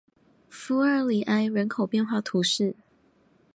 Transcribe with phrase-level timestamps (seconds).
[0.49, 2.73] 弗尔里埃人口变化图示